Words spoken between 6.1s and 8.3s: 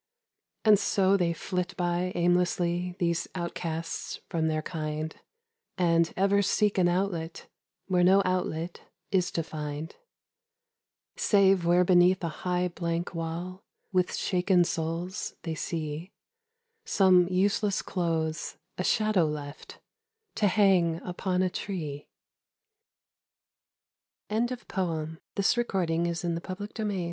ever seek an outlet Where no